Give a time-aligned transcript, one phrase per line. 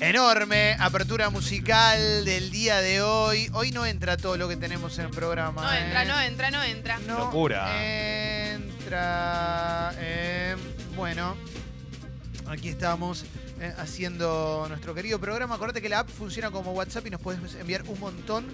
[0.00, 3.50] Enorme apertura musical del día de hoy.
[3.52, 5.62] Hoy no entra todo lo que tenemos en el programa.
[5.62, 5.84] No ¿eh?
[5.86, 6.98] entra, no entra, no entra.
[7.00, 8.52] No Locura.
[8.54, 9.92] Entra.
[9.98, 10.54] eh,
[10.94, 11.36] bueno,
[12.46, 13.24] aquí estamos
[13.60, 15.56] eh, haciendo nuestro querido programa.
[15.56, 18.46] Acordate que la app funciona como WhatsApp y nos puedes enviar un montón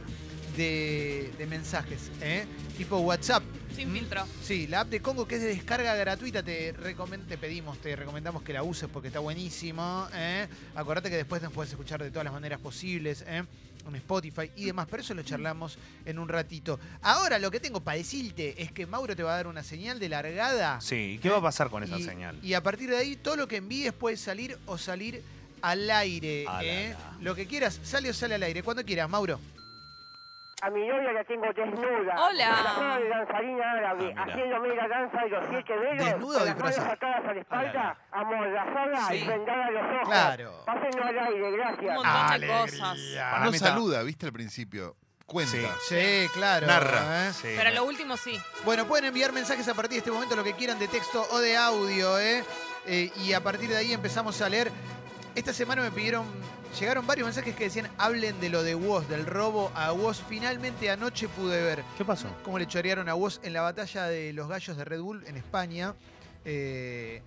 [0.56, 2.10] de, de mensajes.
[2.22, 2.46] ¿eh?
[2.78, 3.42] Tipo WhatsApp.
[3.74, 3.92] Sin ¿Mm?
[3.94, 4.24] filtro.
[4.42, 7.96] Sí, la app de Congo que es de descarga gratuita, te, recomen- te pedimos, te
[7.96, 10.08] recomendamos que la uses porque está buenísimo.
[10.14, 10.46] ¿eh?
[10.74, 13.42] Acordate que después nos puedes escuchar de todas las maneras posibles, ¿eh?
[13.86, 15.76] en Spotify y demás, pero eso lo charlamos
[16.06, 16.80] en un ratito.
[17.02, 19.98] Ahora lo que tengo para decirte es que Mauro te va a dar una señal
[19.98, 20.80] de largada.
[20.80, 22.38] Sí, ¿y qué va a pasar con esa y, señal?
[22.42, 25.22] Y a partir de ahí, todo lo que envíes puede salir o salir
[25.60, 26.46] al aire.
[26.62, 26.94] ¿eh?
[27.20, 28.62] Lo que quieras, sale o sale al aire.
[28.62, 29.38] Cuando quieras, Mauro.
[30.64, 32.14] A mi novia la tengo desnuda.
[32.24, 32.48] Hola.
[32.64, 34.32] La zona de danzarina árabe, Ah, mira.
[34.32, 36.06] haciéndome la danza de los siete dedos.
[36.06, 36.92] ¿Desnuda o con las manos disfrazada?
[36.94, 39.14] atadas a la espalda, amordazada Sí.
[39.16, 40.08] y vendada a los ojos.
[40.08, 40.62] Claro.
[40.64, 41.94] Pásenlo al aire, Un gracias.
[41.94, 42.98] montón de cosas.
[43.18, 44.96] Para no mí está- saluda, ¿viste al principio?
[45.26, 45.52] Cuenta.
[45.52, 45.66] Sí.
[45.88, 46.66] Sí, claro.
[46.66, 47.26] Narra.
[47.28, 47.32] ¿eh?
[47.34, 48.40] Sí, Pero lo último sí.
[48.64, 51.38] Bueno, pueden enviar mensajes a partir de este momento, lo que quieran, de texto o
[51.40, 52.42] de audio, ¿eh?
[52.86, 54.70] Eh, y a partir de ahí empezamos a leer.
[55.34, 56.24] Esta semana me pidieron,
[56.78, 60.22] llegaron varios mensajes que decían, hablen de lo de Woz, del robo a Woz.
[60.28, 62.28] Finalmente anoche pude ver ¿Qué pasó?
[62.42, 65.36] cómo le chorearon a Woz en la batalla de los gallos de Red Bull en
[65.36, 65.94] España.
[66.44, 67.22] Eh,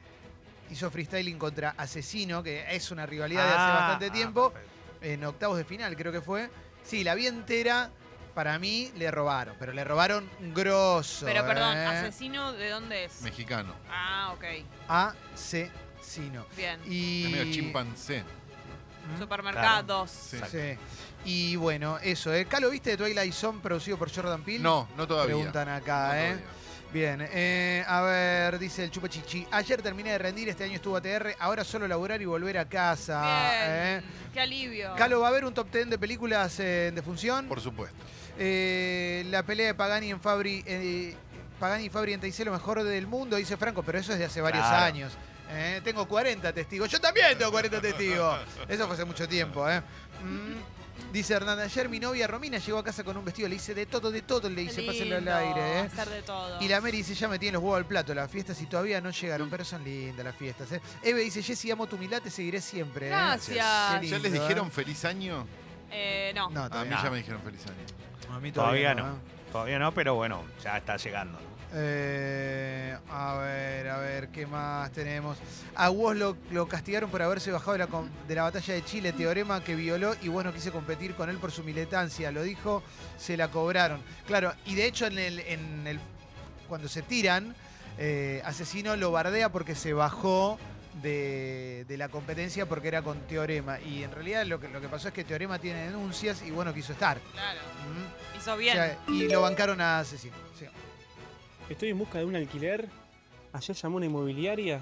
[0.70, 4.54] hizo freestyling contra Asesino, que es una rivalidad de hace Ah, bastante ah, tiempo
[5.02, 6.50] en octavos de final, creo que fue.
[6.84, 7.89] Sí, la vi entera.
[8.34, 11.26] Para mí le robaron, pero le robaron grosso.
[11.26, 11.86] Pero perdón, ¿eh?
[11.88, 13.23] ¿asesino de dónde es?
[13.23, 13.73] Mexicano.
[13.89, 14.44] Ah, ok.
[14.88, 16.45] Asesino.
[16.56, 16.80] Bien.
[16.86, 17.26] Y.
[17.26, 18.23] Es medio chimpancé.
[19.16, 19.19] ¿Mm?
[19.19, 20.11] Supermercados.
[20.11, 20.38] Sí.
[20.52, 20.77] Sí.
[21.25, 22.45] Y bueno, eso, ¿eh?
[22.45, 24.64] ¿Calo viste de Twilight Zone producido por Jordan Peele?
[24.64, 25.36] No, no todavía.
[25.36, 26.23] Preguntan acá, No ¿eh?
[26.27, 26.45] todavía.
[26.94, 29.45] Bien, eh, a ver, dice el Chupa Chichi.
[29.52, 33.22] Ayer terminé de rendir, este año estuvo ATR, ahora solo laburar y volver a casa.
[33.97, 34.02] ¿eh?
[34.33, 34.95] Qué alivio.
[34.95, 37.45] Calo, ¿va a haber un top 10 de películas eh, de función?
[37.49, 37.98] Por supuesto.
[38.39, 40.64] Eh, la pelea de Pagani en Fabri.
[40.65, 41.14] eh,
[41.59, 44.26] Pagani y Fabri en Teisé, lo mejor del mundo, dice Franco, pero eso es de
[44.26, 44.86] hace varios Claro.
[44.86, 45.11] años.
[45.49, 45.81] ¿Eh?
[45.83, 46.89] Tengo 40 testigos.
[46.89, 48.39] Yo también tengo 40 testigos.
[48.67, 49.81] Eso fue hace mucho tiempo, ¿eh?
[50.23, 50.77] Mm.
[51.11, 53.85] Dice Hernán, ayer mi novia Romina llegó a casa con un vestido, le hice de
[53.85, 55.80] todo, de todo, le hice pásenlo al aire, ¿eh?
[55.81, 56.61] Hacer de todo.
[56.61, 58.99] Y la Mary dice, ya me tienen los huevos al plato, las fiestas y todavía
[58.99, 60.81] no llegaron, pero son lindas las fiestas, ¿eh?
[61.03, 63.09] Eve dice, Jessy, amo tu humildad, te seguiré siempre, ¿eh?
[63.09, 64.02] Gracias.
[64.02, 64.39] Qué ¿Ya les ¿eh?
[64.39, 65.47] dijeron feliz año?
[65.91, 66.49] Eh, no.
[66.49, 68.35] No, A mí todavía ya me dijeron feliz año.
[68.35, 69.08] A mí Todavía no.
[69.08, 69.19] ¿eh?
[69.52, 71.39] Todavía no, pero bueno, ya está llegando.
[71.39, 71.57] ¿no?
[71.73, 75.38] Eh, a ver, a ver, ¿qué más tenemos?
[75.76, 78.83] A Woz lo, lo castigaron por haberse bajado de la, com- de la batalla de
[78.86, 82.32] Chile, teorema que violó y vos no quise competir con él por su militancia.
[82.32, 82.83] Lo dijo,
[83.17, 84.02] se la cobraron.
[84.26, 86.00] Claro, y de hecho en el, en el
[86.67, 87.54] cuando se tiran,
[87.98, 90.58] eh, Asesino lo bardea porque se bajó
[91.02, 93.80] de, de la competencia porque era con Teorema.
[93.82, 96.73] Y en realidad lo que, lo que pasó es que Teorema tiene denuncias y bueno,
[96.73, 97.20] quiso estar.
[97.33, 97.60] Claro.
[97.60, 98.38] ¿Mm?
[98.38, 98.73] Hizo O bien.
[98.76, 100.36] sea, y lo bancaron a Asesino.
[100.58, 100.66] sí.
[101.70, 102.88] Estoy en busca de un alquiler.
[103.52, 104.80] Ayer llamó una inmobiliaria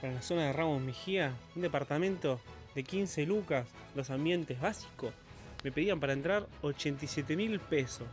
[0.00, 2.40] para la zona de Ramos Mejía, un departamento
[2.76, 3.66] de 15 lucas,
[3.96, 5.12] los ambientes básicos.
[5.64, 8.06] Me pedían para entrar 87 mil pesos.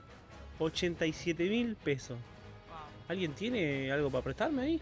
[0.58, 2.18] 87 mil pesos.
[3.08, 4.82] ¿Alguien tiene algo para prestarme ahí?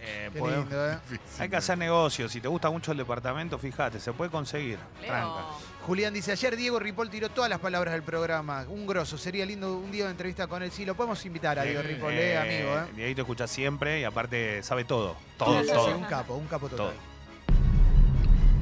[0.00, 0.98] Eh, Qué podemos- lindo, ¿eh?
[1.38, 2.32] hay que hacer negocios.
[2.32, 4.78] Si te gusta mucho el departamento, fíjate, se puede conseguir.
[5.00, 5.08] Leo.
[5.10, 5.44] Tranca.
[5.86, 8.64] Julián dice, ayer Diego Ripoll tiró todas las palabras del programa.
[8.68, 10.70] Un grosso, sería lindo un día de entrevista con él.
[10.70, 11.62] Sí, lo podemos invitar a.
[11.64, 12.78] Diego Ripoll, eh, amigo.
[12.78, 12.92] ¿eh?
[12.96, 15.14] Dieguito escucha siempre y aparte sabe todo.
[15.36, 15.86] Todo, Sí, sí, todo.
[15.88, 16.86] sí, un capo, un capo total.
[16.86, 17.14] Todo.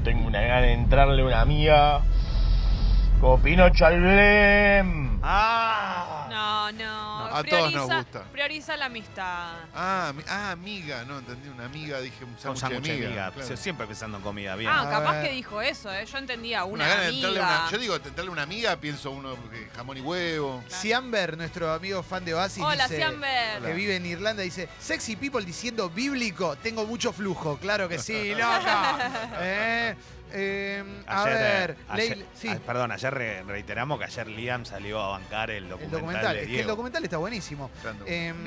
[0.04, 2.00] Tengo una gana de entrarle a una amiga.
[3.20, 5.20] Como Pinocho al Blem.
[5.22, 6.26] ¡Ah!
[6.28, 7.01] No, no.
[7.38, 8.22] A todos nos gusta.
[8.32, 9.52] Prioriza la amistad.
[9.74, 13.30] Ah, mi- ah, amiga, no, entendí una amiga, dije un sándwich de amiga.
[13.32, 13.56] claro.
[13.56, 14.70] Siempre pensando en comida, bien.
[14.70, 15.26] Ah, A capaz ver.
[15.28, 16.04] que dijo eso, ¿eh?
[16.06, 17.60] Yo entendía Una una, gana de entrarle a amiga.
[17.62, 20.62] una, yo digo, entrarle a una amiga, pienso uno eh, jamón y huevo.
[20.68, 23.62] Ciamber, nuestro amigo fan de Oasis, Hola, dice, Ciamber.
[23.62, 27.56] que vive en Irlanda, dice, sexy people diciendo bíblico, tengo mucho flujo.
[27.58, 29.10] Claro que sí, loca.
[29.40, 29.94] Eh,
[30.34, 34.26] eh, a Ayer, ver, eh, ayer- Leil- sí, ah, perdón, ayer re- reiteramos que ayer
[34.28, 36.36] Liam salió a bancar el el documental, documental.
[36.36, 37.70] de Es que el documental está buenísimo.
[38.06, 38.44] Em.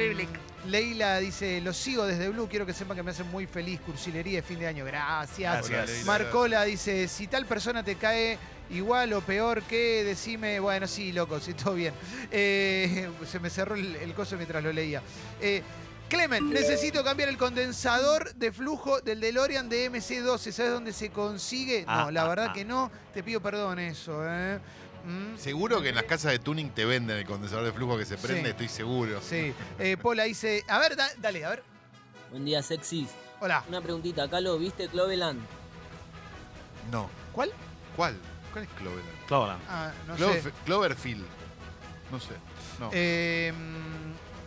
[0.68, 4.38] Leila dice, los sigo desde Blue, quiero que sepan que me hacen muy feliz, cursilería
[4.38, 4.84] de fin de año.
[4.86, 5.70] Gracias.
[5.70, 6.06] Gracias.
[6.06, 8.38] Marcola dice, si tal persona te cae
[8.72, 11.94] igual o peor que, decime, bueno, sí, loco, sí, todo bien.
[12.32, 15.02] Eh, se me cerró el, el coso mientras lo leía.
[15.40, 15.62] Eh,
[16.10, 20.52] Clement, necesito cambiar el condensador de flujo del DeLorean de MC12.
[20.52, 21.84] ¿Sabes dónde se consigue?
[21.86, 22.54] No, Ah, la ah, verdad ah.
[22.54, 22.92] que no.
[23.14, 24.60] Te pido perdón eso, ¿eh?
[25.06, 28.06] Mm, Seguro que en las casas de tuning te venden el condensador de flujo que
[28.06, 28.50] se prende, Sí.
[28.52, 29.20] estoy seguro.
[29.22, 29.54] Sí.
[29.80, 31.64] Eh, Paula dice, a ver, da- dale, a ver.
[32.32, 33.10] Buen día, sexys.
[33.40, 33.64] Hola.
[33.68, 35.40] Una preguntita, Calo, ¿viste Cloveland?
[36.92, 37.10] No.
[37.34, 37.52] ¿Cuál?
[37.96, 38.16] ¿Cuál?
[38.52, 39.26] ¿Cuál es Cloverland?
[39.28, 39.62] Cloverland.
[39.70, 40.52] Ah, no Clover- sé.
[40.66, 41.26] Cloverfield.
[42.12, 42.34] No sé.
[42.80, 42.90] No.
[42.94, 43.52] Eh,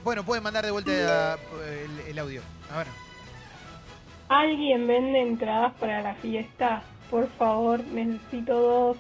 [0.09, 2.41] bueno, pueden mandar de vuelta el, el audio.
[2.73, 2.87] A ver.
[4.31, 6.83] ¿Alguien vende entradas para la fiesta?
[7.11, 8.97] Por favor, necesito dos.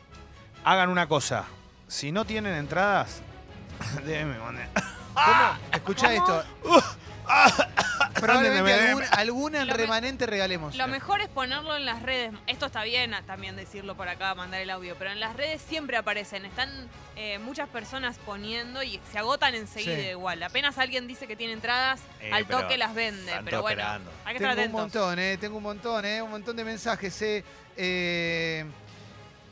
[0.65, 1.47] Hagan una cosa.
[1.87, 3.23] Si no tienen entradas,
[4.05, 4.69] déjenme mandar.
[5.15, 5.59] ¿Cómo?
[5.73, 6.45] Escucha esto.
[8.21, 10.75] Probablemente algún, alguna me- remanente regalemos.
[10.77, 12.33] Lo mejor es ponerlo en las redes.
[12.47, 15.97] Esto está bien también decirlo por acá, mandar el audio, pero en las redes siempre
[15.97, 16.45] aparecen.
[16.45, 16.71] Están
[17.17, 20.09] eh, muchas personas poniendo y se agotan enseguida Sí.
[20.11, 20.43] igual.
[20.43, 23.33] Apenas alguien dice que tiene entradas, Eh, al toque las vende.
[23.45, 24.11] Pero bueno, esperando.
[24.25, 24.81] hay que Tengo estar un atentos.
[24.81, 27.23] montón, eh, tengo un montón, eh, un montón de mensajes.
[27.77, 28.65] Eh.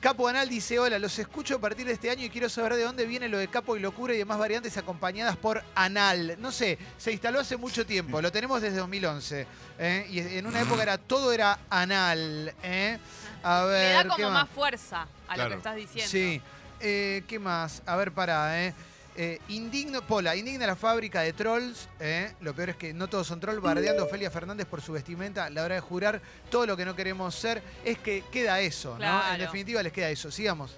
[0.01, 2.83] Capo Anal dice, hola, los escucho a partir de este año y quiero saber de
[2.83, 6.37] dónde viene lo de Capo y Locura y demás variantes acompañadas por Anal.
[6.39, 9.47] No sé, se instaló hace mucho tiempo, lo tenemos desde 2011.
[9.79, 12.55] eh, y en una época era todo era Anal.
[12.63, 12.99] eh.
[13.43, 14.43] A Le ver, da ¿qué como más?
[14.47, 16.11] más fuerza a lo que estás diciendo.
[16.11, 16.41] Sí.
[16.81, 17.83] Eh, ¿Qué más?
[17.87, 18.75] A ver, pará, ¿eh?
[19.19, 21.89] Eh, indigno, Pola, indigna la fábrica de trolls.
[22.01, 22.35] ¿eh?
[22.41, 25.47] Lo peor es que no todos son trolls, bardeando a Ofelia Fernández por su vestimenta.
[25.47, 26.21] A la hora de jurar,
[26.51, 28.97] todo lo que no queremos ser es que queda eso, ¿no?
[28.99, 29.35] Claro.
[29.35, 30.31] En definitiva, les queda eso.
[30.31, 30.77] Sigamos.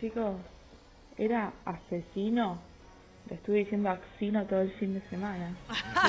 [0.00, 0.36] Chicos,
[1.18, 2.60] era asesino.
[3.28, 5.56] Le estuve diciendo asesino todo el fin de semana.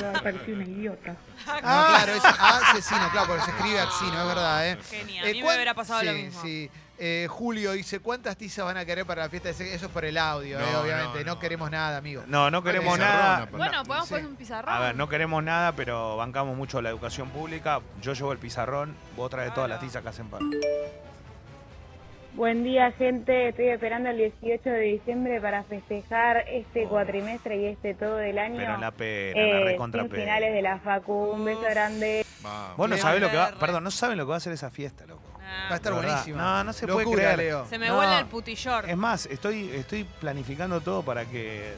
[0.00, 1.16] Yo una idiota.
[1.46, 4.78] No, claro, es asesino, claro, porque se escribe asesino, es verdad, ¿eh?
[4.90, 5.22] Genia.
[5.22, 6.42] A Eh, mí me ¿cuán- hubiera pasado sí, lo mismo.
[6.42, 9.50] Sí, Eh, Julio dice, ¿cuántas tizas van a querer para la fiesta?
[9.50, 11.18] Eso es por el audio, No, eh, obviamente.
[11.20, 11.38] no, No, no.
[11.40, 12.22] queremos nada, amigo.
[12.26, 13.48] No, no queremos Pizarrón, nada.
[13.50, 14.14] Bueno, podemos Sí.
[14.14, 14.74] poner un pizarrón.
[14.74, 17.80] A ver, no queremos nada, pero bancamos mucho la educación pública.
[18.00, 19.88] Yo llevo el pizarrón, vos traes todas las Claro.
[19.90, 20.40] tizas que hacen par.
[22.34, 23.48] Buen día, gente.
[23.48, 26.90] Estoy esperando el 18 de diciembre para festejar este Oh.
[26.90, 28.56] cuatrimestre y este todo del año.
[28.58, 31.14] Pero la pena, Eh, la recontra finales de la facu.
[31.32, 32.26] Un beso grande.
[32.42, 32.76] Vamos.
[32.76, 34.70] Vos no sabés lo que va, perdón, no saben lo que va a ser esa
[34.70, 35.15] fiesta, loco.
[35.48, 36.08] Ah, Va a estar verdad.
[36.08, 36.42] buenísima.
[36.42, 37.38] No, no se Locura, puede creer.
[37.38, 37.66] Leo.
[37.68, 37.98] Se me No.
[37.98, 38.88] huele el putillor.
[38.90, 41.72] Es más, estoy, estoy planificando todo para que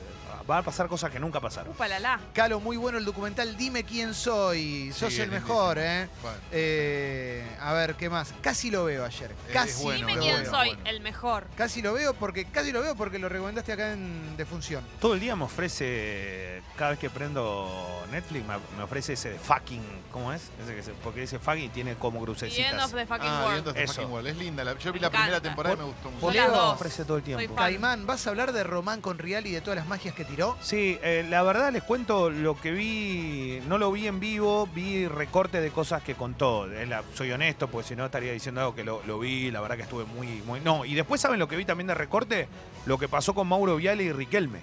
[0.49, 1.73] va a pasar cosas que nunca pasaron.
[1.73, 2.21] Upa la la.
[2.33, 4.93] Calo, muy bueno el documental Dime quién soy.
[4.93, 5.79] Sos Sí, el mejor.
[5.79, 6.09] ¿eh?
[6.23, 8.33] Bueno, Eh, A ver, ¿qué más?
[8.41, 9.31] Casi lo veo ayer.
[9.49, 10.51] Es Casi bueno, Dime lo quién veo.
[10.51, 10.83] soy, bueno.
[10.91, 11.47] el mejor.
[11.57, 14.85] Casi lo veo porque casi lo veo porque lo recomendaste acá en Defunción.
[15.01, 19.39] Todo el día me ofrece, cada vez que prendo Netflix, me, me ofrece ese de
[19.39, 20.51] fucking, ¿cómo es?
[20.63, 22.85] Ese que se- porque dice fucking y tiene como The End crucecitas.
[22.85, 23.53] of the fucking ah, world.
[23.53, 23.93] Viendo the Eso.
[23.95, 24.27] fucking wall.
[24.27, 24.65] Es linda.
[24.65, 25.49] la- yo vi Me la primera encanta.
[25.49, 26.27] temporada y me gustó mucho.
[26.27, 26.75] Yo Leo, las dos.
[26.75, 27.55] ofrece todo el Soy tiempo.
[27.57, 27.65] fan.
[27.65, 30.38] Caimán, ¿vas a hablar de Román con Real y de todas las magias que tiró?
[30.61, 35.07] Sí, eh, la verdad les cuento lo que vi, no lo vi en vivo, vi
[35.09, 36.67] recorte de cosas que contó.
[36.67, 39.77] La- soy honesto, porque si no estaría diciendo algo que lo, lo vi, la verdad
[39.77, 40.61] que estuve muy, muy...
[40.61, 42.47] No, y después saben lo que vi también de recorte,
[42.87, 44.61] lo que pasó con Mauro Viale y Riquelme,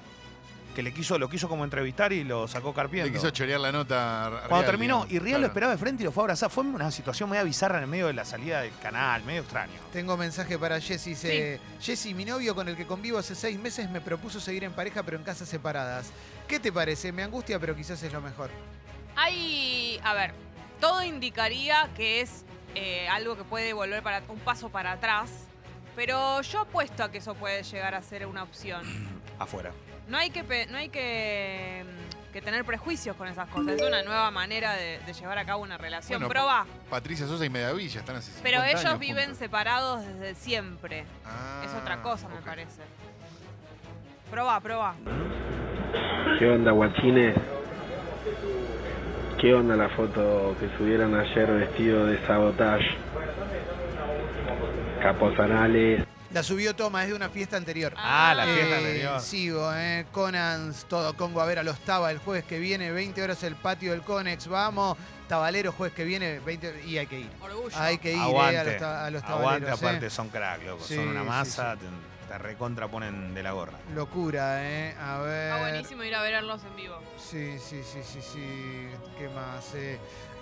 [0.76, 3.08] que le quiso, lo quiso como entrevistar y lo sacó carpiendo.
[3.08, 4.30] Le quiso chorear la nota.
[4.30, 5.12] Real, Cuando terminó, digamos.
[5.14, 6.52] y Rial lo esperaba de frente y lo fue a abrazar.
[6.52, 9.74] Fue una situación media bizarra en el medio de la salida del canal, medio extraño.
[9.92, 11.12] Tengo mensaje para Jessy.
[11.12, 14.74] Dice, Jessy, mi novio con el que convivo hace seis meses me propuso seguir en
[14.74, 16.12] pareja pero en casas separadas.
[16.48, 17.12] ¿Qué te parece?
[17.12, 18.52] Me angustia, pero quizás es lo mejor.
[19.16, 20.34] Hay, a ver,
[20.82, 22.44] todo indicaría que es
[22.76, 25.30] eh, algo que puede volver para un paso para atrás,
[25.96, 28.84] pero yo apuesto a que eso puede llegar a ser una opción.
[29.40, 29.72] Afuera.
[30.08, 33.76] No hay que, no hay que, mm, que tener prejuicios con esas cosas.
[33.76, 36.20] Es una nueva manera de, de llevar a cabo una relación.
[36.20, 36.66] Bueno, Proba.
[36.90, 38.32] Patricia Sosa y Medavilla están así.
[38.44, 41.06] Pero ellos viven separados desde siempre.
[41.26, 42.82] Ah, es otra cosa, me parece.
[44.30, 44.96] Proba, proba.
[46.40, 47.36] ¿Qué onda, guachines?
[49.40, 52.86] ¿Qué onda la foto que subieron ayer vestido de sabotage?
[55.02, 56.04] Capos anales.
[56.36, 57.94] La subió Toma, es de una fiesta anterior.
[57.96, 59.22] Ah, la Eh, fiesta anterior.
[59.22, 60.06] Sigo, eh.
[60.12, 63.56] Conans, todo Congo a ver a los Taba el jueves que viene, 20 horas el
[63.56, 64.98] patio del Conex, vamos.
[65.30, 67.30] Tabalero jueves que viene, 20 y hay que ir.
[67.40, 67.74] Orgullo.
[67.80, 68.58] Hay que ir eh, Aguante.
[68.60, 69.80] a los, ta- a los Aguante, tabaleros.
[69.82, 70.10] aparte eh.
[70.10, 70.84] son crack, loco.
[70.84, 71.86] Sí, son una sí, masa, Te,
[72.28, 73.78] te recontra ponen de la gorra.
[73.96, 74.94] Locura, ¿eh?
[75.00, 75.52] A ver.
[75.54, 77.00] Está buenísimo ir a verlos en vivo.
[77.18, 78.88] Sí, sí, sí, sí, sí.
[79.18, 79.74] ¿Qué más?
[79.74, 79.98] Eh,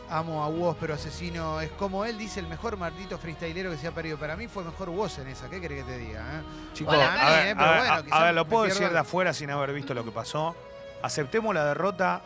[0.10, 3.88] amo a Woz, pero asesino es como él, dice el mejor maldito freestylero que se
[3.88, 4.17] ha perdido.
[4.17, 5.50] Para mí fue mejor Woz en esa.
[5.50, 6.19] ¿Qué querés que te diga?
[6.22, 6.41] eh?
[6.74, 8.33] Chicos, Bueno, a, a mí, ver, eh, a pero ver, bueno, a- a quizás ver,
[8.36, 10.55] lo me puedo decir de afuera sin haber visto lo que pasó.
[11.01, 12.22] Aceptemos la derrota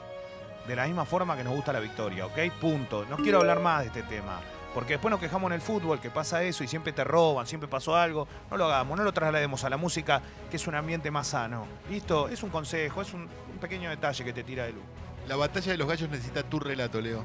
[0.68, 2.38] de la misma forma que nos gusta la victoria, ¿ok?
[2.60, 3.06] Punto.
[3.10, 4.40] No quiero hablar más de este tema.
[4.74, 7.68] Porque después nos quejamos en el fútbol que pasa eso y siempre te roban, siempre
[7.68, 8.28] pasó algo.
[8.52, 11.66] No lo hagamos, no lo traslademos a la música, que es un ambiente más sano.
[11.90, 12.28] ¿Listo?
[12.28, 14.84] Es un consejo, es un, un pequeño detalle que te tira de luz.
[15.28, 17.24] La batalla de los gallos necesita tu relato, Leo.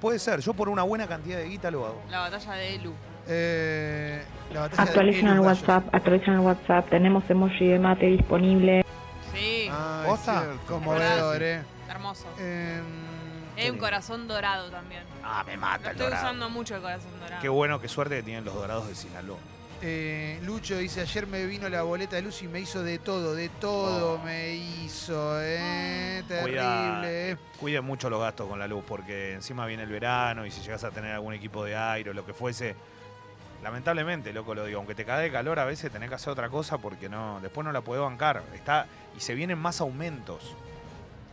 [0.00, 2.02] Puede ser, yo por una buena cantidad de guita lo hago.
[2.10, 2.94] La batalla de Elu.
[3.28, 5.42] Eh, la batalla de Actualicen el Elu.
[5.44, 6.88] WhatsApp, actualicen el WhatsApp.
[6.88, 8.84] Tenemos emoji de mate disponible.
[9.34, 10.44] Sí, Ah, ¿Posta?
[10.66, 11.62] Conmovedor, ¿eh?
[11.88, 12.26] hermoso.
[12.38, 12.82] Em,
[13.58, 15.02] Hay un corazón dorado también.
[15.22, 16.24] Ah, me Lo mata el estoy dorado.
[16.24, 17.42] usando mucho el corazón dorado.
[17.42, 19.36] Qué bueno, qué suerte que tienen los dorados de Sinaloa.
[19.82, 23.34] Eh, Lucho dice, ayer me vino la boleta de luz y me hizo de todo,
[23.34, 27.30] de todo me hizo, eh, Cuida- terrible.
[27.32, 27.36] eh.
[27.58, 30.84] Cuiden mucho los gastos con la luz, porque encima viene el verano y si llegas
[30.84, 32.74] a tener algún equipo de aire o lo que fuese,
[33.62, 36.50] lamentablemente, loco, lo digo, aunque te cae de calor, a veces tenés que hacer otra
[36.50, 38.42] cosa porque no, después no la podés bancar.
[38.54, 40.54] Está, y se vienen más aumentos.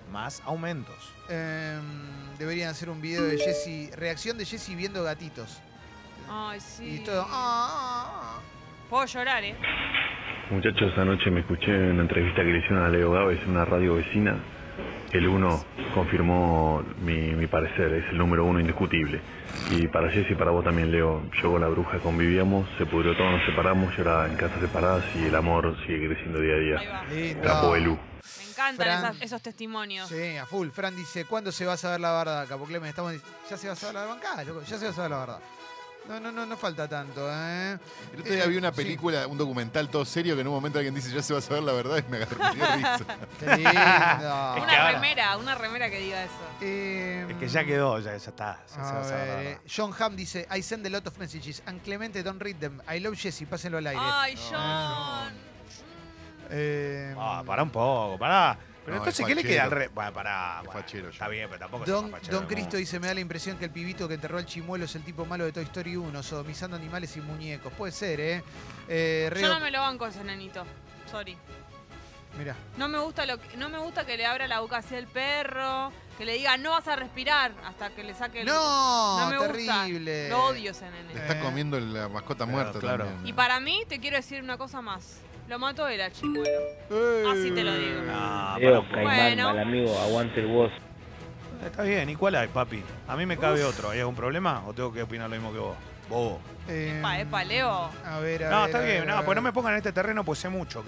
[0.10, 0.96] Más aumentos.
[1.28, 5.60] Em, deberían hacer un video de Jesse, reacción de Jesse viendo gatitos.
[6.30, 6.96] Ay, sí.
[6.96, 8.40] Y todo, ah, ah,
[8.90, 9.56] Puedo llorar, ¿eh?
[10.50, 13.66] Muchachos, anoche me escuché en una entrevista que le hicieron a Leo Gávez en una
[13.66, 14.38] radio vecina.
[15.12, 19.20] El uno confirmó mi, mi parecer, es el número uno indiscutible.
[19.72, 23.16] Y para Jesse y para vos también, Leo, yo con la bruja convivíamos, se pudrió
[23.16, 26.58] todo, nos separamos y ahora en casas separadas y el amor sigue creciendo día a
[26.58, 26.90] Ahí día.
[26.92, 27.00] va.
[27.00, 27.06] ah.
[27.14, 27.44] Lindo.
[27.44, 27.98] Capo Elu.
[28.38, 29.06] Me encantan Fran.
[29.06, 30.08] esas- esos testimonios.
[30.10, 30.70] Sí, a full.
[30.70, 32.90] Fran dice, ¿cuándo se va a saber la verdad, Capo Clemen?
[32.90, 33.14] Estamos
[33.50, 35.40] ya se va a saber la verdad, loco, ya se va a saber la verdad.
[36.08, 37.78] No, no, no, no falta tanto, ¿eh?
[38.14, 38.78] El otro día vi una Sí.
[38.78, 41.42] película, un documental todo serio que en un momento alguien dice ya se va a
[41.42, 43.00] saber la verdad y me agarró me dio risa.
[43.40, 43.68] Qué lindo.
[43.68, 46.34] Es Una ahora- remera, una remera que diga eso.
[46.62, 48.60] Em, Es que ya quedó, ya, ya está.
[48.68, 49.62] ya se va A a saber la ver, eh, verdad.
[49.76, 51.62] John Hamm dice, I send a lot of messages.
[51.66, 52.80] And Clemente, don't read them.
[52.90, 54.00] I love Jesse, pásenlo al aire.
[54.02, 55.34] Ay, John.
[56.50, 58.58] Eh, Ah, pará un poco, pará.
[58.88, 59.90] Pero No, entonces, es ¿qué le queda al re...
[59.90, 60.62] Bueno, pará.
[60.64, 63.14] Bueno, fachero, Está bien, pero tampoco es Don, un fachero Don Cristo dice, me da
[63.16, 65.66] la impresión que el pibito que enterró al chimuelo es el tipo malo de Toy
[65.66, 67.74] Story 1, sodomizando animales y muñecos.
[67.74, 68.44] Puede ser, ¿eh?
[68.88, 70.64] eh Yo no me lo banco ese nenito.
[71.12, 71.38] Sorry.
[72.38, 72.56] Mirá.
[72.78, 75.08] No me gusta lo que- no me gusta que le abra la boca hacia el
[75.08, 79.30] perro, que le diga no vas a respirar hasta que le saque el No, No
[79.32, 79.82] me gusta.
[79.84, 80.30] terrible.
[80.30, 81.14] Lo odio ese nene.
[81.14, 81.42] Le está Eh.
[81.42, 83.04] comiendo la mascota Claro, muerta claro.
[83.04, 83.28] también.
[83.28, 85.20] Y para mí te quiero decir una cosa más.
[85.48, 86.60] Lo mató él al chimuelo.
[86.90, 87.24] Eh.
[87.32, 88.02] Así te lo digo.
[88.02, 88.86] No, Leo.
[88.90, 89.44] Caimán, Bueno.
[89.46, 90.72] mal amigo, aguante el vos.
[91.66, 92.84] Está bien, ¿y cuál hay, papi?
[93.08, 93.90] A mí me cabe otro.
[93.90, 95.76] ¿Hay algún problema o tengo que opinar lo mismo que vos?
[96.10, 96.40] Bobo.
[96.70, 97.90] Eh, Epa, epa, Leo.
[98.06, 99.74] A ver, a No, ver, está a bien, ver, no, a pues no me pongan
[99.74, 100.88] en este terreno, pues sé mucho, ¿ok?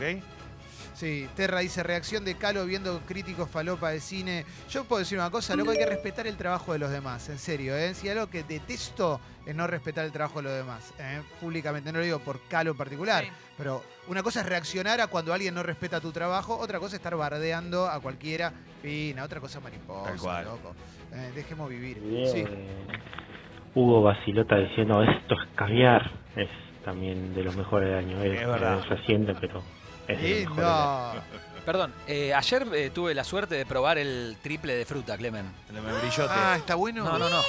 [1.00, 4.44] Sí, Terra dice, reacción de Calo viendo críticos falopa de cine.
[4.70, 7.38] Yo puedo decir una cosa, loco, hay que respetar el trabajo de los demás, en
[7.38, 7.94] serio, ¿eh?
[7.94, 11.22] Si algo que detesto es no respetar el trabajo de los demás, ¿eh?
[11.40, 13.30] Públicamente, no lo digo por Calo en particular, Sí.
[13.58, 17.00] pero una cosa es reaccionar a cuando alguien no respeta tu trabajo, otra cosa es
[17.00, 18.52] estar bardeando a cualquiera,
[18.82, 20.44] fina, otra cosa mariposa, Tal cual.
[20.46, 20.76] loco.
[21.14, 21.98] Eh, dejemos vivir.
[22.34, 22.44] Sí.
[23.74, 26.12] Hugo Basilota diciendo esto es caviar.
[26.36, 26.50] Es
[26.84, 28.22] también de los mejores del año.
[28.22, 28.82] Es, Es verdad.
[28.90, 29.64] reciente, pero
[30.18, 31.14] Lindo.
[31.66, 35.46] Perdón, eh, ayer eh, tuve la suerte de probar el triple de fruta, Clemen.
[35.70, 36.34] El de membrillote.
[36.36, 37.04] Ah, está bueno.
[37.04, 37.42] No, no, no.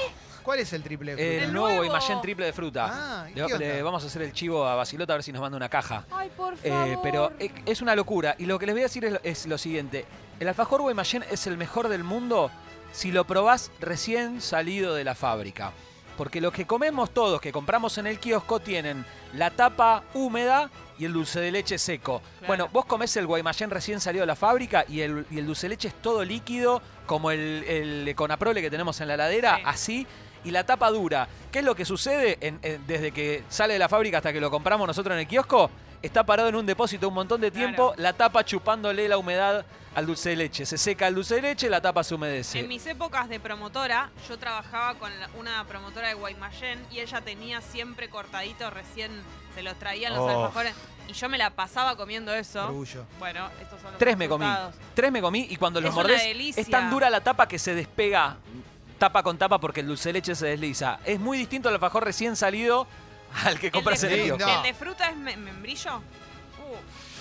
[0.42, 1.14] ¿Cuál es el triple?
[1.16, 1.44] de El, fruta?
[1.46, 1.84] El nuevo nuevo.
[1.90, 2.88] Guaymallén triple de fruta.
[2.90, 3.58] Ah, ¿y le, qué onda?
[3.58, 6.04] le vamos a hacer el chivo a Basilota a ver si nos manda una caja.
[6.10, 6.98] Ay, por Eh, favor.
[7.02, 7.32] pero
[7.66, 8.34] es una locura.
[8.38, 10.04] Y lo que les voy a decir es, lo- es lo siguiente.
[10.38, 12.50] El alfajor Guaymallén es el mejor del mundo
[12.92, 15.72] si lo probás recién salido de la fábrica.
[16.18, 21.04] Porque lo que comemos todos, que compramos en el kiosco, tienen la tapa húmeda y
[21.06, 22.20] el dulce de leche seco.
[22.20, 22.46] Claro.
[22.46, 25.66] Bueno, vos comés el Guaymallén recién salido de la fábrica y el, y el dulce
[25.66, 29.62] de leche es todo líquido, como el, el Conaprole que tenemos en la heladera, Sí.
[29.64, 30.06] así.
[30.44, 31.28] Y la tapa dura.
[31.52, 34.40] ¿Qué es lo que sucede en- en- desde que sale de la fábrica hasta que
[34.40, 35.70] lo compramos nosotros en el kiosco?
[36.02, 38.02] Está parado en un depósito un montón de tiempo, Claro.
[38.02, 40.64] la tapa chupándole la humedad al dulce de leche.
[40.66, 42.60] Se seca el dulce de leche, la tapa se humedece.
[42.60, 47.60] En mis épocas de promotora, yo trabajaba con una promotora de Guaymallén y ella tenía
[47.60, 49.10] siempre cortadito, recién
[49.54, 50.28] se los traían los Oh.
[50.44, 50.74] alfajores
[51.08, 52.64] y yo me la pasaba comiendo eso.
[52.66, 53.04] Orgullo.
[53.18, 54.46] Bueno, estos son los Tres me comí.
[54.94, 56.60] Tres me comí y cuando los Es mordés delicia.
[56.60, 58.36] es tan dura la tapa que se despega
[58.98, 61.00] tapa con tapa porque el dulce de leche se desliza.
[61.04, 62.86] Es muy distinto el alfajor recién salido
[63.44, 64.48] al que ¿El compras de, en el kiosco.
[64.58, 66.02] el de fruta es me- membrillo?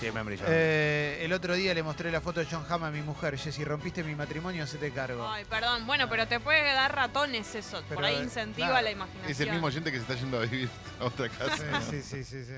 [0.02, 3.36] Eh, el otro día le mostré la foto de John Hamm a mi mujer.
[3.38, 5.28] Jessy, rompiste mi matrimonio, se te cargo.
[5.28, 5.86] ay, perdón.
[5.86, 7.78] Bueno, pero te puede dar ratones eso.
[7.82, 8.84] Por Pero, ahí eh, incentiva claro.
[8.84, 9.30] la imaginación.
[9.30, 10.68] Es el mismo oyente que se está yendo a vivir
[11.00, 11.56] a otra casa.
[11.90, 12.44] Sí, sí, sí, sí.
[12.44, 12.54] sí.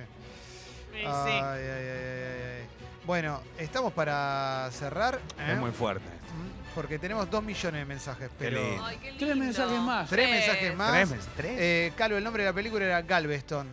[0.95, 2.67] Ay, ay, ay, ay, ay.
[3.07, 5.19] Bueno, estamos para cerrar.
[5.39, 5.53] ¿eh?
[5.53, 6.07] Es muy fuerte.
[6.07, 8.63] Mm, Porque tenemos dos millones de mensajes, pero.
[8.63, 8.85] lindo.
[8.85, 10.09] Ay, qué Tres mensajes más.
[10.09, 11.09] Tres mensajes más.
[11.37, 11.57] ¿Tres?
[11.59, 13.69] Eh, Calo, el nombre de la película era Galveston.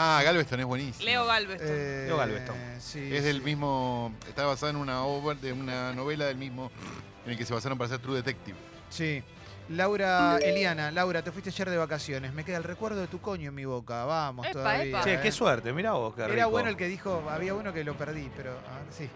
[0.00, 1.04] Ah, Galveston es buenísimo.
[1.04, 1.68] Leo Galveston.
[1.68, 2.56] Eh, Leo Galveston.
[2.78, 3.42] sí, Es del sí.
[3.42, 4.12] mismo.
[4.28, 6.70] Está basada en una obra, de una novela del mismo
[7.24, 8.56] en el que se basaron para hacer True Detective.
[8.90, 9.22] Sí.
[9.70, 12.32] Laura, Eliana, Laura, te fuiste ayer de vacaciones.
[12.32, 14.04] Me queda el recuerdo de tu coño en mi boca.
[14.04, 14.84] Vamos Epa, todavía.
[14.84, 15.02] epa.
[15.04, 15.20] Che, ¿eh?
[15.20, 16.50] qué suerte, mirá vos, qué Era rico.
[16.50, 19.08] bueno el que dijo, había uno que lo perdí, pero a ver, sí.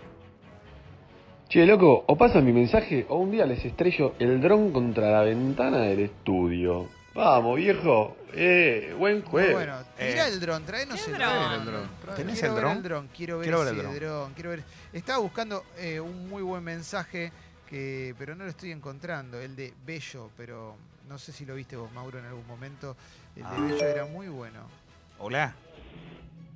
[1.48, 5.20] Che, loco, o pasan mi mensaje o un día les estrello el dron contra la
[5.22, 6.88] ventana del estudio.
[7.14, 8.16] Vamos, viejo.
[8.32, 9.52] Eh, buen Muy juego.
[9.52, 10.12] bueno, Eh.
[10.12, 11.90] tira el dron, traenos ¿Qué el dron?
[12.08, 12.76] el ¿Tenés quiero el ver dron?
[12.78, 13.94] el dron, quiero ver Quiero ver ese el dron.
[14.00, 14.62] dron, quiero ver.
[14.94, 17.30] Estaba buscando eh, un muy buen mensaje
[17.68, 20.76] que, pero no lo estoy encontrando, el de Bello, pero
[21.08, 22.96] no sé si lo viste vos, Mauro, en algún momento.
[23.36, 23.56] El de Ah.
[23.60, 24.60] Bello era muy bueno.
[25.18, 25.54] Hola.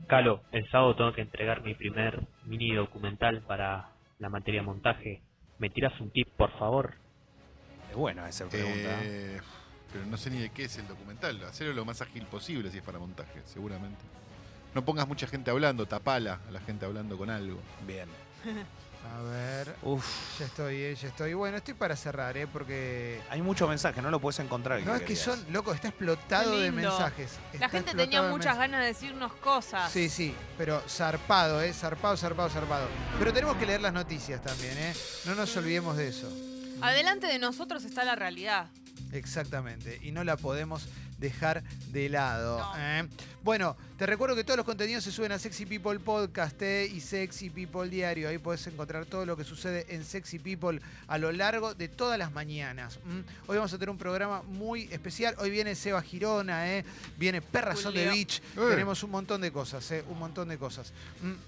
[0.07, 5.21] Calo, el sábado tengo que entregar mi primer mini documental para la materia montaje.
[5.59, 6.95] ¿Me tiras un tip, por favor?
[7.91, 8.99] Es buena esa pregunta.
[9.03, 9.41] Eh,
[9.97, 11.43] pero no sé ni de qué es el documental.
[11.45, 14.03] Hacerlo lo más ágil posible si es para montaje, seguramente.
[14.75, 17.59] No pongas mucha gente hablando, tapala a la gente hablando con algo.
[17.87, 18.09] Bien.
[19.15, 19.77] A ver.
[19.83, 20.05] Uf.
[20.41, 21.33] Ya estoy, eh, ya estoy.
[21.33, 22.49] Bueno, estoy para cerrar, ¿eh?
[22.49, 23.23] Porque.
[23.31, 24.83] Hay mucho mensaje, no lo puedes encontrar.
[24.83, 25.25] No, es que querías.
[25.25, 27.39] son, loco, está explotado de mensajes.
[27.59, 28.59] La gente tenía muchas mensajes.
[28.59, 29.93] ganas de decirnos cosas.
[29.93, 31.73] Sí, sí, pero zarpado, ¿eh?
[31.73, 32.89] Zarpado, zarpado, zarpado.
[33.19, 34.95] Pero tenemos que leer las noticias también, ¿eh?
[35.25, 36.29] No nos olvidemos de eso.
[36.83, 38.67] Adelante de nosotros está la realidad.
[39.13, 39.99] Exactamente.
[40.03, 40.89] Y no la podemos
[41.19, 41.63] dejar
[41.93, 42.63] de lado.
[42.77, 43.09] ¿eh?
[43.43, 46.91] Bueno, te recuerdo que todos los contenidos se suben a Sexy People Podcast ¿eh?
[46.93, 48.29] y Sexy People Diario.
[48.29, 52.19] Ahí podés encontrar todo lo que sucede en Sexy People a lo largo de todas
[52.19, 52.99] las mañanas.
[53.47, 55.35] Hoy vamos a tener un programa muy especial.
[55.39, 56.85] Hoy viene Seba Girona, ¿eh?
[57.17, 58.07] viene Perrazón de.
[58.09, 58.43] Beach.
[58.57, 58.67] Eh.
[58.69, 60.05] Tenemos un montón de cosas, ¿eh?
[60.09, 60.93] un montón de cosas.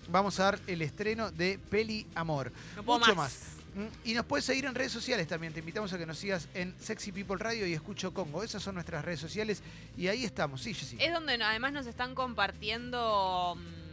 [0.08, 2.52] Vamos a dar el estreno de Peli Amor.
[2.76, 3.32] No puedo Mucho más.
[3.32, 3.57] más.
[3.78, 5.52] Mm, Y nos puedes seguir en redes sociales también.
[5.52, 8.42] Te invitamos a que nos sigas en Sexy People Radio y Escucho Congo.
[8.42, 9.62] Esas son nuestras redes sociales
[9.96, 10.62] y ahí estamos.
[10.62, 10.96] Sí, Jessy.
[11.00, 13.88] Es donde además nos están compartiendo mm,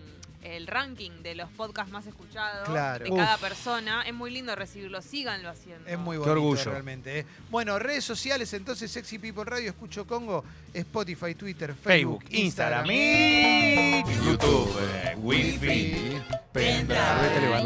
[0.45, 3.03] el ranking de los podcasts más escuchados Claro.
[3.05, 3.17] de Uf.
[3.17, 4.01] cada persona.
[4.03, 5.01] Es muy lindo recibirlo.
[5.03, 5.87] Síganlo haciendo.
[5.87, 6.71] Es muy Qué bonito orgullo.
[6.71, 7.19] realmente.
[7.19, 7.25] ¿eh?
[7.51, 14.03] Bueno, redes sociales entonces Sexy People Radio, Escucho Congo, Spotify, Twitter, Facebook, Facebook, Instagram y
[14.25, 16.21] YouTube, eh, Wi-Fi.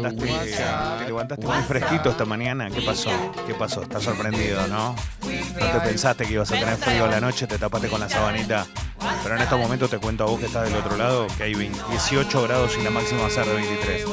[0.00, 2.70] Levantaste, te levantaste muy fresquito esta mañana.
[2.70, 3.10] ¿Qué pasó?
[3.46, 3.82] ¿Qué pasó?
[3.82, 4.94] Estás sorprendido, ¿no?
[5.24, 8.08] No te pensaste que ibas a tener frío a la noche, te tapaste con la
[8.08, 8.66] sabanita.
[9.22, 11.54] Pero en estos momentos te cuento a vos que estás del otro lado que hay
[11.54, 14.04] 20 18 grados y la máxima va a ser de 23.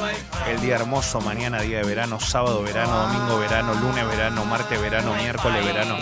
[0.48, 5.14] El día hermoso, mañana día de verano, sábado verano, domingo verano, lunes verano, martes verano,
[5.14, 5.96] miércoles verano.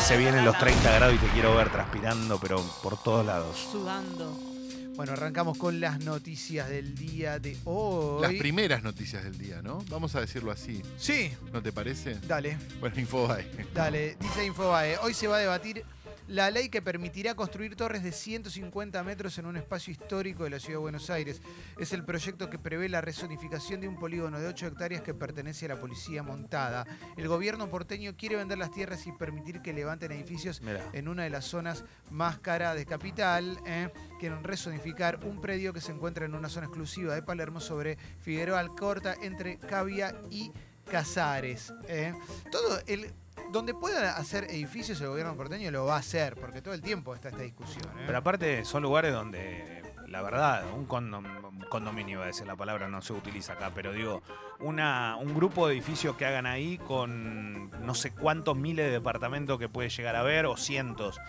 [0.00, 3.68] Se vienen los 30 grados y te quiero ver transpirando, pero por todos lados.
[3.70, 4.53] Sudando.
[4.96, 8.22] Bueno, arrancamos con las noticias del día de hoy.
[8.22, 9.78] Las primeras noticias del día, ¿no?
[9.90, 10.82] Vamos a decirlo así.
[10.96, 12.14] Sí, ¿No te parece?
[12.28, 12.56] dale.
[12.78, 13.44] Bueno, Infobae.
[13.74, 14.98] Dale, dice Infobae.
[14.98, 15.84] Hoy se va a debatir
[16.28, 20.58] la ley que permitirá construir torres de 150 metros en un espacio histórico de la
[20.58, 21.42] ciudad de Buenos Aires.
[21.78, 25.66] Es el proyecto que prevé la rezonificación de un polígono de 8 hectáreas que pertenece
[25.66, 26.86] a la policía montada.
[27.16, 30.82] El gobierno porteño quiere vender las tierras y permitir que levanten edificios Mirá.
[30.92, 33.58] en una de las zonas más caras de capital.
[33.66, 33.90] ¿eh?
[34.18, 38.60] Quieren rezonificar un predio que se encuentra en una zona exclusiva de Palermo sobre Figueroa
[38.60, 40.52] Alcorta entre Cavia y
[40.90, 41.72] Casares.
[41.88, 42.14] ¿eh?
[42.50, 43.12] Todo el.
[43.50, 47.14] Donde pueda hacer edificios el gobierno porteño lo va a hacer, porque todo el tiempo
[47.14, 47.84] está esta discusión.
[47.98, 48.02] ¿eh?
[48.06, 52.88] Pero aparte son lugares donde, la verdad, un condom- un condominio, a decir la palabra,
[52.88, 54.22] no se utiliza acá, pero digo,
[54.60, 59.58] una, un grupo de edificios que hagan ahí con no sé cuántos miles de departamentos
[59.58, 61.20] que puede llegar a ver, o cientos.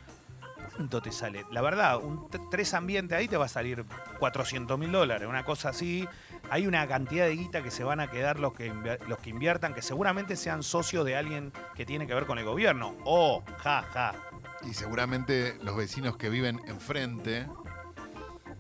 [0.76, 1.46] ¿Cuánto te sale?
[1.52, 3.86] La verdad, un tres ambientes ahí te va a salir
[4.20, 6.08] 400 mil dólares, una cosa así.
[6.50, 8.74] Hay una cantidad de guita que se van a quedar los que,
[9.08, 12.46] los que inviertan, que seguramente sean socios de alguien que tiene que ver con el
[12.46, 12.94] gobierno.
[13.06, 14.16] O, ja, ja.
[14.70, 17.48] Y seguramente los vecinos que viven enfrente,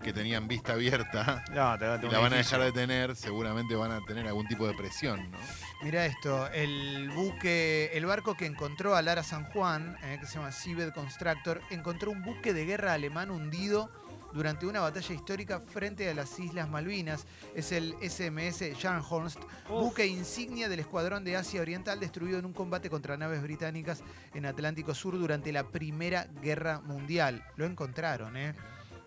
[0.06, 3.16] que tenían vista abierta, No, te, te y un la van a dejar de tener,
[3.16, 5.38] seguramente van a tener algún tipo de presión, ¿no?
[5.82, 10.36] Mira esto, el buque, el barco que encontró a Lara San Juan, eh, que se
[10.36, 13.90] llama Seabed Constructor, encontró un buque de guerra alemán hundido
[14.32, 17.26] durante una batalla histórica frente a las Islas Malvinas.
[17.56, 19.40] Es el SMS Scharnhorst,
[19.70, 24.04] buque insignia del Escuadrón de Asia Oriental destruido en un combate contra naves británicas
[24.36, 27.44] en Atlántico Sur durante la Primera Guerra Mundial.
[27.56, 28.54] Lo encontraron, ¿eh?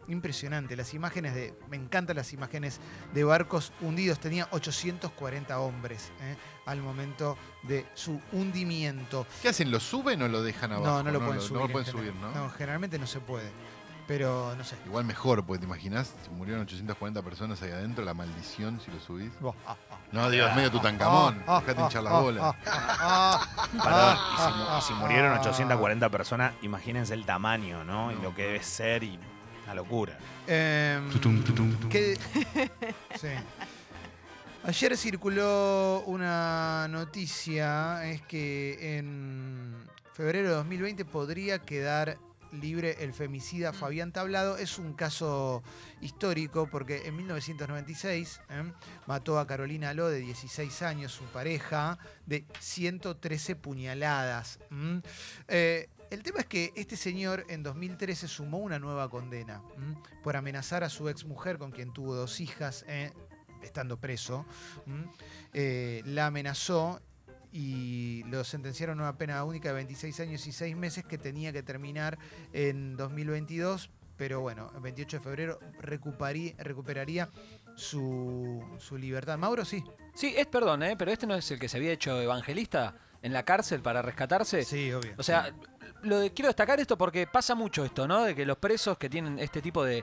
[0.09, 1.55] Impresionante, las imágenes de.
[1.69, 2.81] Me encantan las imágenes
[3.13, 4.19] de barcos hundidos.
[4.19, 6.37] Tenía 840 hombres ¿eh?
[6.67, 9.27] al momento de su hundimiento.
[9.43, 9.71] ¿Qué hacen?
[9.71, 10.87] ¿Lo suben o lo dejan abajo?
[10.87, 11.53] No, no lo pueden lo- subir.
[11.53, 12.31] No lo en pueden subir, ¿no?
[12.33, 13.51] No, generalmente no se puede.
[14.07, 14.75] Pero no sé.
[14.87, 18.99] Igual mejor, porque te imaginas, si murieron 840 personas ahí adentro, la maldición si lo
[19.01, 19.39] subís.
[19.39, 19.77] Vos, ah,
[20.13, 22.55] No, Dios mío, Tutankamón, ah, dejate hinchar las bolas.
[23.73, 25.41] Perdón, y si, y si murieron ah.
[25.41, 28.11] 840 personas, imagínense el tamaño, ¿no?
[28.11, 29.19] Y lo que debe ser y
[29.69, 30.19] una locura.
[30.47, 31.11] Em,
[31.91, 32.17] que-
[33.21, 33.29] sí.
[34.65, 39.75] Ayer circuló una noticia, es que en
[40.15, 42.19] febrero de 2020 podría quedar
[42.53, 44.57] libre el femicida Fabián Tablado.
[44.57, 45.63] Es un caso
[46.01, 48.73] histórico porque en 1996 ¿eh?
[49.07, 54.59] mató a Carolina Aló de 16 años, su pareja, de 113 puñaladas.
[55.49, 59.97] Eh, el tema es que este señor en 2013 sumó una nueva condena ¿m?
[60.23, 63.13] por amenazar a su exmujer con quien tuvo dos hijas, ¿eh?
[63.63, 64.47] estando preso.
[65.53, 67.01] Eh, la amenazó
[67.53, 71.53] y lo sentenciaron a una pena única de 26 años y 6 meses que tenía
[71.53, 72.19] que terminar
[72.53, 77.29] en 2022 pero bueno, el 28 de febrero recuperaría, recuperaría
[77.77, 79.39] su, su libertad.
[79.39, 79.85] Mauro, sí.
[80.13, 80.97] Sí, es perdón, ¿eh?
[80.97, 84.65] pero este no es el que se había hecho evangelista en la cárcel para rescatarse.
[84.65, 85.13] Sí, obvio.
[85.19, 85.55] O sea,
[86.03, 88.25] lo de- quiero destacar esto porque pasa mucho esto, ¿no?
[88.25, 90.03] De que los presos que tienen este tipo de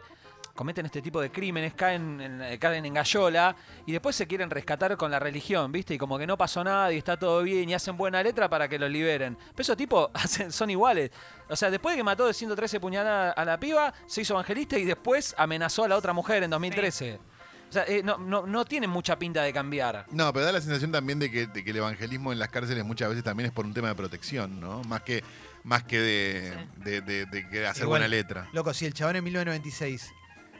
[0.55, 4.49] cometen este tipo de crímenes caen en, eh, caen en gallola y después se quieren
[4.49, 5.93] rescatar con la religión, ¿viste?
[5.93, 8.67] Y como que no pasó nada y está todo bien y hacen buena letra para
[8.69, 9.35] que los liberen.
[9.51, 11.11] Pero esos tipos hacen- son iguales.
[11.49, 14.77] O sea, después de que mató de 113 puñaladas a la piba, se hizo evangelista
[14.77, 17.19] y después amenazó a la otra mujer en 2013.
[17.67, 20.05] O sea, eh, no, no, no tienen mucha pinta de cambiar.
[20.11, 22.85] No, pero da la sensación también de que, de que el evangelismo en las cárceles
[22.85, 24.81] muchas veces también es por un tema de protección, ¿no?
[24.83, 25.23] Más que,
[25.63, 28.47] más que de, de- de- hacer Igual, buena letra.
[28.53, 30.13] Loco, si el chabón en 1996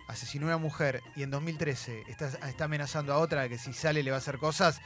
[0.08, 4.04] asesinó a una mujer y en 2013 está, está amenazando a otra que si sale
[4.04, 4.82] le va a hacer cosas,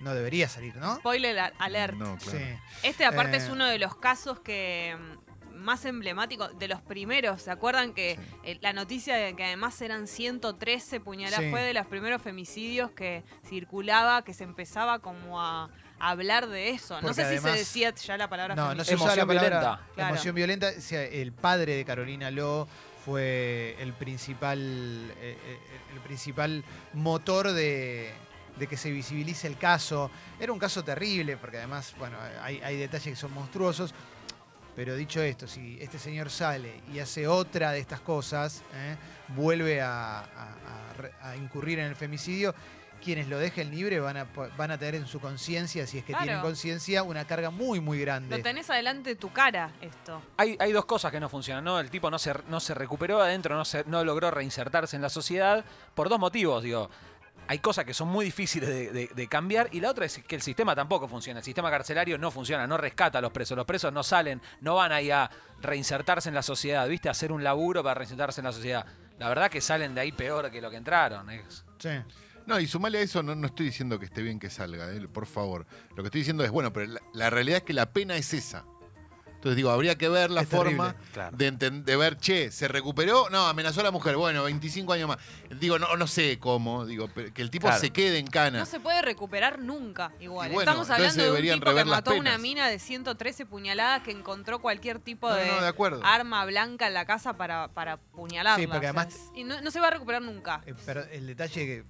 [0.00, 0.96] no debería salir, ¿no?
[0.96, 1.94] Spoiler alert.
[1.94, 2.38] No, claro.
[2.38, 2.44] Sí.
[2.82, 7.40] Este aparte Eh, es uno de los casos que mm, más emblemáticos, de los primeros.
[7.40, 11.50] ¿Se acuerdan que eh, la noticia de que además eran 113 puñaladas Sí.
[11.50, 17.00] fue de los primeros femicidios que circulaba, que se empezaba como a, hablar de eso?
[17.00, 18.96] no sé si se decía ya la palabra No, no se femicidio.
[18.96, 19.94] usaba la Emoción palabra violenta.
[19.94, 20.08] Claro.
[20.10, 20.72] emoción violenta.
[20.76, 22.68] O sea, el padre de Carolina Lo
[23.04, 25.58] fue el principal, eh, eh,
[25.92, 26.64] el principal
[26.94, 28.12] motor de,
[28.68, 30.10] que se visibilice el caso.
[30.40, 33.94] Era un caso terrible, porque además, bueno, hay, detalles que son monstruosos.
[34.74, 38.96] Pero dicho esto, si este señor sale y hace otra de estas cosas, ¿eh?
[39.28, 40.26] vuelve a
[41.38, 42.54] incurrir en el femicidio,
[43.04, 46.12] quienes lo dejen libre van a, van a tener en su conciencia, si es que
[46.12, 46.24] Claro.
[46.24, 48.36] tienen conciencia, una carga muy, muy grande.
[48.38, 50.22] Lo tenés adelante de tu cara, esto.
[50.38, 51.78] Hay, hay dos cosas que no funcionan, ¿no?
[51.78, 55.10] El tipo no se, no se recuperó adentro, no, se, no logró reinsertarse en la
[55.10, 55.64] sociedad
[55.94, 56.90] por dos motivos, digo.
[57.46, 60.34] Hay cosas que son muy difíciles de, de- de cambiar y la otra es que
[60.34, 61.40] el sistema tampoco funciona.
[61.40, 63.54] El sistema carcelario no funciona, no rescata a los presos.
[63.54, 67.08] Los presos no salen, no van ahí a reinsertarse en la sociedad, ¿viste?
[67.08, 68.86] A hacer un laburo para reinsertarse en la sociedad.
[69.18, 71.28] La verdad que salen de ahí peor que lo que entraron.
[71.28, 71.90] es- Sí.
[72.46, 75.08] No, y sumale a eso, no, no estoy diciendo que esté bien que salga, eh,
[75.08, 75.66] por favor.
[75.96, 78.34] Lo que estoy diciendo es, bueno, pero la, la realidad es que la pena es
[78.34, 78.64] esa.
[79.34, 81.10] Entonces digo, habría que ver la Es forma terrible.
[81.12, 81.36] Claro.
[81.36, 83.28] de, de ver, che, ¿se recuperó?
[83.28, 85.18] No, amenazó a la mujer, bueno, 25 años más.
[85.60, 87.78] Digo, no, no sé cómo, digo, que el tipo Claro.
[87.78, 88.60] se quede en cana.
[88.60, 90.50] No se puede recuperar nunca, igual.
[90.50, 94.02] Bueno, Estamos hablando de un deberían tipo que mató a una mina de 113 puñaladas
[94.02, 96.00] que encontró cualquier tipo No, de, no, de acuerdo.
[96.02, 98.62] arma blanca en la casa para, para puñalarla.
[98.62, 100.62] Sí, porque o sea, además- es- y no, no se va a recuperar nunca.
[100.64, 101.84] Eh, pero el detalle que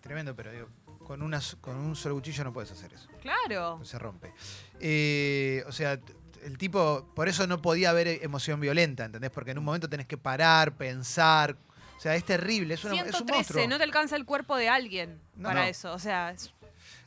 [0.00, 0.68] es tremendo, pero digo,
[1.04, 3.08] con, una, con un solo cuchillo no puedes hacer eso.
[3.20, 3.80] Claro.
[3.84, 4.32] Se rompe.
[4.80, 6.00] Eh, o sea,
[6.42, 9.30] el tipo, por eso no podía haber emoción violenta, ¿entendés?
[9.30, 11.56] Porque en un momento tenés que parar, pensar.
[11.98, 13.68] O sea, es terrible, es, una- es un 113, monstruo.
[13.68, 15.66] no te alcanza el cuerpo de alguien No, para no.
[15.66, 15.92] eso.
[15.92, 16.50] O sea, es-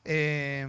[0.06, 0.68] Eh,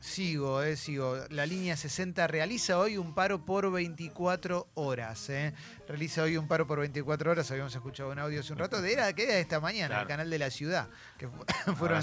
[0.00, 1.16] sigo, eh, sigo.
[1.30, 5.28] La línea 60 realiza hoy un paro por 24 horas.
[5.30, 5.52] Eh.
[5.88, 7.50] Realiza hoy un paro por 24 horas.
[7.50, 8.80] Habíamos escuchado un audio hace un rato.
[8.80, 10.02] De era que era esta mañana, Claro.
[10.02, 10.88] el canal de la ciudad.
[11.18, 11.44] Que fu-
[11.76, 12.02] fueron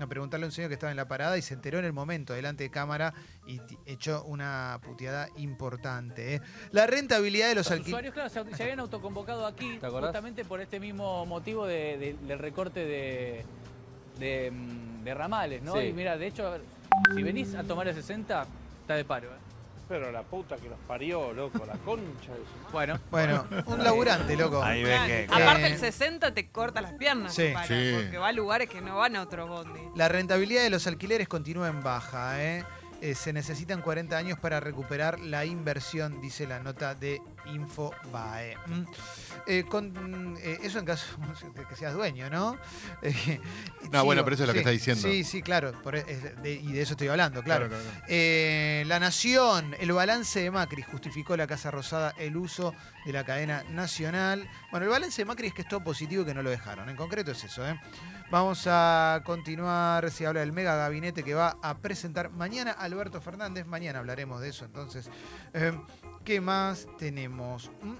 [0.00, 1.92] a preguntarle a un señor que estaba en la parada y se enteró en el
[1.92, 3.12] momento, delante de cámara,
[3.46, 6.36] y echó una puteada importante.
[6.36, 6.40] eh.
[6.72, 8.10] La rentabilidad de los Los alquileres.
[8.10, 12.38] usuarios, claro, se, se habían autoconvocado aquí justamente por este mismo motivo de- de- del
[12.38, 13.44] recorte de,
[14.20, 15.74] de, mm, de ramales, ¿no?
[15.74, 15.86] Sí.
[15.86, 16.58] Y mira, de hecho,
[17.14, 18.46] si venís a tomar el 60,
[18.82, 19.28] está de paro.
[19.28, 19.38] ¿eh?
[19.88, 24.36] Pero la puta que los parió, loco, la concha de su Bueno, Bueno, un laburante,
[24.36, 24.62] loco.
[24.62, 25.26] Ahí ves que.
[25.26, 25.44] Claro.
[25.44, 27.34] aparte el 60 te corta las piernas.
[27.34, 27.50] Sí.
[27.52, 27.92] para, Sí.
[27.96, 29.80] Porque va a lugares que no van a otro bondi.
[29.96, 32.40] La rentabilidad de los alquileres continúa en baja.
[32.40, 32.64] ¿eh?
[33.00, 37.20] Eh, se necesitan 40 años para recuperar la inversión, dice la nota de
[37.54, 38.56] Infobae.
[38.66, 38.82] ¿Mm?
[39.46, 41.06] Eh, con, mm, eh, eso en caso
[41.54, 42.56] de que seas dueño, ¿no?
[43.02, 43.40] Eh,
[43.92, 45.02] No, bueno, pero eso es lo que está diciendo.
[45.08, 45.72] Sí, sí, claro.
[45.82, 47.68] por e- es de- y de eso estoy hablando, claro.
[47.68, 48.04] Claro, claro.
[48.08, 52.74] Eh, la Nación, el balance de Macri, justificó la Casa Rosada el uso
[53.06, 54.48] de la cadena nacional.
[54.70, 56.88] Bueno, el balance de Macri es que es todo positivo y que no lo dejaron.
[56.88, 57.66] En concreto es eso.
[57.66, 57.80] ¿eh?
[58.30, 60.10] Vamos a continuar.
[60.10, 63.66] Se habla del mega gabinete que va a presentar mañana Alberto Fernández.
[63.66, 64.64] Mañana hablaremos de eso.
[64.66, 65.08] Entonces,
[65.54, 65.72] eh,
[66.30, 67.72] ¿qué más tenemos?
[67.82, 67.94] ¿Mm?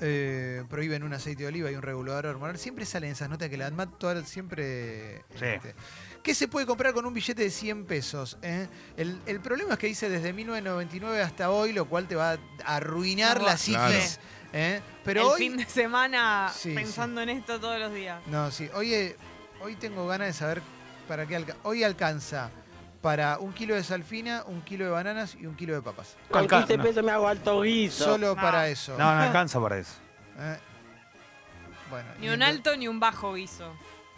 [0.00, 2.58] Eh, prohíben un aceite de oliva y un regulador hormonal.
[2.58, 5.18] Siempre salen esas notas que la ANMAT todas- siempre.
[5.38, 5.44] Sí.
[5.44, 5.76] este,
[6.24, 8.36] ¿Qué se puede comprar con un billete de 100 pesos?
[8.42, 8.66] eh?
[8.96, 12.38] El, el problema es que dice desde 1999 hasta hoy, lo cual te va a
[12.76, 13.92] arruinar No, la claro.
[13.92, 14.18] psiquis.
[14.52, 14.80] eh.
[15.04, 15.38] Pero el hoy.
[15.38, 18.20] fin de semana Sí, pensando en esto todos los días.
[18.26, 18.68] No, sí.
[18.74, 19.16] Hoy, eh,
[19.62, 20.62] hoy tengo ganas de saber
[21.06, 21.60] para qué alcanza.
[21.62, 22.50] Hoy alcanza
[23.04, 26.16] para un kilo de salfina, un kilo de bananas y un kilo de papas.
[26.30, 28.02] Con 15 pesos me hago alto guiso.
[28.02, 28.40] Solo No.
[28.40, 28.96] para eso.
[28.96, 29.92] No, no alcanza para eso.
[30.38, 30.56] Eh,
[31.90, 33.70] Bueno, Ni un alto ni un bajo guiso.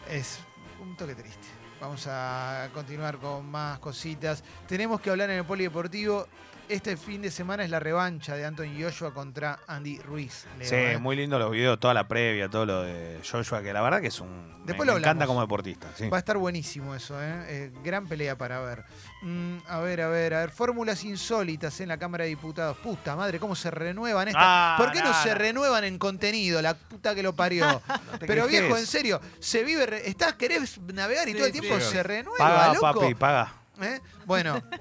[0.08, 0.38] Es
[0.80, 1.48] un toque triste.
[1.80, 4.44] Vamos a continuar con más cositas.
[4.68, 6.28] Tenemos que hablar en el polideportivo
[6.68, 10.46] este fin de semana es la revancha de Anthony Joshua contra Andy Ruiz.
[10.58, 10.98] Leo, Sí, ¿eh?
[10.98, 14.08] muy lindo los videos, toda la previa, todo lo de Joshua, que la verdad que
[14.08, 14.28] es un.
[14.60, 15.26] me- Después me, lo encanta hablamos.
[15.28, 15.88] como deportista.
[15.96, 16.08] sí.
[16.08, 17.44] Va a estar buenísimo eso, ¿eh?
[17.48, 18.84] Eh, gran pelea para ver.
[19.22, 20.50] Mm, a ver, a ver, a ver.
[20.50, 22.76] Fórmulas insólitas en la Cámara de Diputados.
[22.78, 24.42] Puta madre, ¿cómo se renuevan estas?
[24.44, 26.60] Ah, ¿Por qué no, no, se renuevan en contenido?
[26.62, 27.80] La puta que lo parió.
[28.26, 29.86] Pero viejo, en serio, se vive.
[29.86, 31.60] re- ¿Estás, querés navegar y Sí, todo el sí.
[31.60, 33.00] tiempo se renueva, Paga, loco?
[33.00, 33.52] papi, paga.
[33.80, 34.00] ¿Eh?
[34.24, 34.62] Bueno.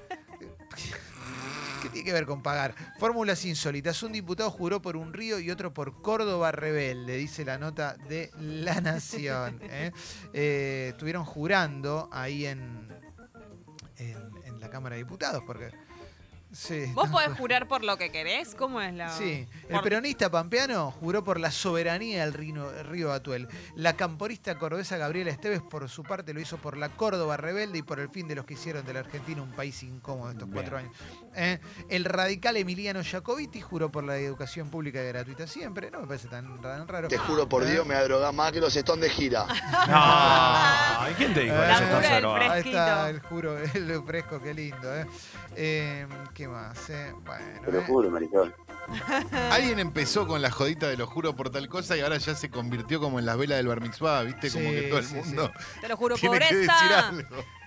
[1.86, 2.74] ¿Qué tiene que ver con pagar?
[2.98, 4.02] Fórmulas insólitas.
[4.02, 8.32] Un diputado juró por un río y otro por Córdoba Rebelde, dice la nota de
[8.40, 9.60] La Nación.
[9.62, 9.92] ¿eh?
[10.32, 12.88] Eh, estuvieron jurando ahí en,
[13.98, 15.70] en, en la Cámara de Diputados, porque...
[16.52, 18.54] Sí, ¿Vos podés jurar por lo que querés?
[18.54, 19.10] ¿Cómo es la...?
[19.10, 23.48] Sí, el por- peronista pampeano juró por la soberanía del río, río Atuel.
[23.74, 27.82] La camporista cordobesa Gabriela Esteves, por su parte, lo hizo por la Córdoba rebelde y
[27.82, 30.78] por el fin de los que hicieron de la Argentina un país incómodo estos cuatro
[30.78, 30.92] años.
[31.34, 31.58] ¿Eh?
[31.90, 35.90] El radical Emiliano Jacobiti juró por la educación pública y gratuita siempre.
[35.90, 37.08] No me parece tan, tan raro.
[37.08, 37.72] Te juro por ¿Eh?
[37.72, 39.46] Dios, me va a drogar más que los Stone de gira.
[39.86, 41.80] No, ¿y quién te dijo Eh, eso?
[42.00, 42.52] Del drogado.
[42.52, 44.94] Ahí está el juro, el fresco, qué lindo.
[44.96, 45.06] ¿eh?
[45.56, 46.06] Eh,
[46.36, 46.90] ¿Qué más?
[46.90, 47.14] eh?
[47.24, 47.84] Bueno, ¿eh?
[47.86, 48.54] juro, maricón.
[49.50, 52.50] Alguien empezó con la jodita de lo juro por tal cosa y ahora ya se
[52.50, 54.50] convirtió como en las velas del bar mitzvah, ¿viste?
[54.50, 57.08] Como que todo el sí, mundo Te lo juro tiene por que decir esta.
[57.08, 57.44] algo.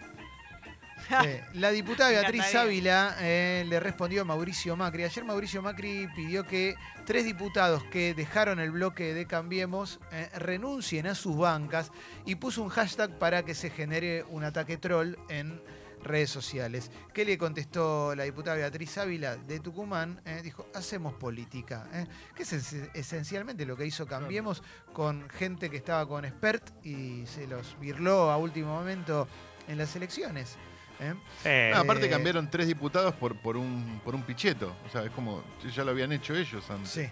[1.09, 1.39] Sí.
[1.53, 2.61] La diputada Beatriz encantaría.
[2.61, 5.05] Ávila eh, le respondió a Mauricio Macri.
[5.05, 6.75] Ayer Mauricio Macri pidió que
[7.07, 11.91] tres diputados que dejaron el bloque de Cambiemos eh, renuncien a sus bancas
[12.27, 15.59] y puso un hashtag para que se genere un ataque troll en
[16.03, 16.91] redes sociales.
[17.13, 20.21] ¿Qué le contestó la diputada Beatriz Ávila de Tucumán?
[20.25, 21.87] Eh, dijo, hacemos política.
[21.93, 26.63] eh, que es es- esencialmente lo que hizo Cambiemos con gente que estaba con expert
[26.85, 29.27] y se los birló a último momento
[29.67, 30.55] en las elecciones.
[30.99, 31.13] ¿eh?
[31.45, 34.75] Eh, No, aparte Eh, cambiaron tres diputados por, por, un, por un picheto.
[34.85, 36.89] O sea, es como, ya lo habían hecho ellos antes.
[36.89, 37.09] Sí.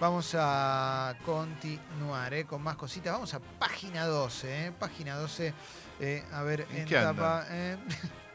[0.00, 2.44] Vamos a continuar ¿eh?
[2.46, 3.12] con más cositas.
[3.12, 4.66] Vamos a página 12.
[4.66, 4.72] ¿eh?
[4.72, 5.52] Página 12.
[6.00, 7.46] eh, a ver, ¿En en qué tapa.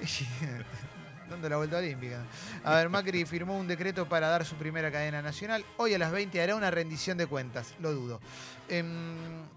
[1.30, 2.22] Dando la vuelta olímpica.
[2.62, 5.64] A ver, Macri firmó un decreto para dar su primera cadena nacional.
[5.76, 8.20] Hoy a las 20 hará una rendición de cuentas, lo dudo.
[8.68, 8.86] Em,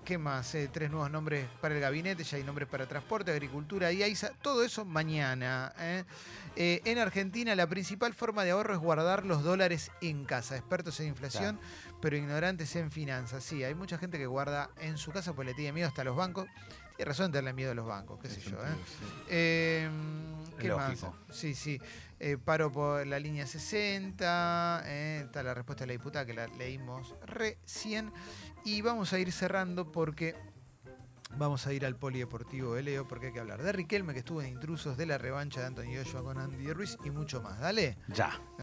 [0.04, 0.56] ¿Qué más?
[0.56, 4.32] Eh, tres nuevos nombres para el gabinete, ya hay nombres para transporte, agricultura y AISA.
[4.42, 5.72] Todo eso mañana.
[5.78, 6.06] ¿eh?
[6.56, 10.58] Eh, en Argentina la principal forma de ahorro es guardar los dólares en casa.
[10.58, 11.60] Expertos en inflación,
[12.02, 13.44] pero ignorantes en finanzas.
[13.44, 16.16] Sí, hay mucha gente que guarda en su casa porque le tiene miedo hasta los
[16.16, 16.48] bancos.
[17.00, 18.58] Tiene razón en tenerle miedo a los bancos, qué sé yo.
[18.58, 18.76] ¿eh?
[19.30, 19.90] Eh,
[20.60, 21.16] ¿Qué Lógico.
[21.26, 21.38] más?
[21.38, 21.80] Sí, sí.
[22.20, 24.84] Eh, paro por la línea 60.
[24.86, 28.12] eh, está la respuesta de la diputada que la leímos recién.
[28.66, 30.36] Y vamos a ir cerrando porque
[31.38, 34.42] vamos a ir al polideportivo de Leo porque hay que hablar de Riquelme que estuvo
[34.42, 37.62] en intrusos de la revancha de Antonio Joshua con Andy Ruiz y mucho más.
[37.62, 37.98] Dale.
[38.10, 38.42] Ya.